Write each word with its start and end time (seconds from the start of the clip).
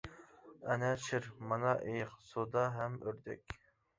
ئەنە 0.69 0.87
شىر، 1.07 1.27
مانا 1.51 1.75
ئېيىق، 1.89 2.15
سۇدا 2.29 2.63
ھەم 2.79 2.95
ئۆردەك. 3.03 3.57